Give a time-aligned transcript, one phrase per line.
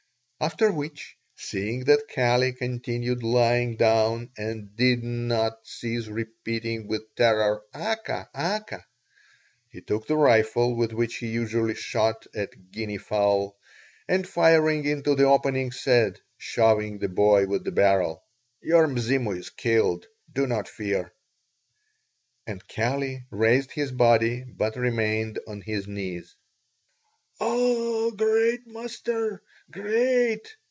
[0.41, 7.61] After which, seeing that Kali continued lying down and did not cease repeating with terror,
[7.75, 8.27] "Aka!
[8.33, 8.83] Aka!"
[9.69, 13.55] he took the rifle with which he usually shot at guinea fowl
[14.07, 18.23] and, firing into the opening, said, shoving the boy with the barrel:
[18.63, 20.07] "Your Mzimu is killed.
[20.33, 21.13] Do not fear."
[22.47, 26.33] And Kali raised his body, but remained on his knees.
[27.43, 29.41] "Oh, great master!
[29.71, 30.55] great!